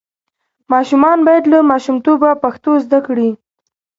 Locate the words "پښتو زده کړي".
2.43-3.29